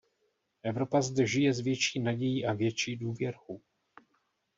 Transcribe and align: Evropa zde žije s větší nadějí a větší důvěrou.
Evropa 0.63 1.01
zde 1.01 1.27
žije 1.27 1.53
s 1.53 1.59
větší 1.59 1.99
nadějí 2.01 2.45
a 2.45 2.53
větší 2.53 2.97
důvěrou. 2.97 3.61